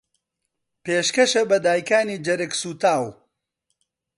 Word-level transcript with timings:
پێشکەشە 0.83 1.43
بە 1.49 1.57
دایکانی 1.65 2.21
جەرگسووتاو 2.25 3.05